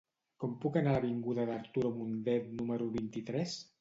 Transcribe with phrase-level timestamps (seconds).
[0.43, 3.55] Com puc anar a l'avinguda d'Arturo Mundet número vint-i-tres?